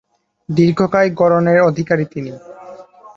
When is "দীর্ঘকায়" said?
0.49-1.09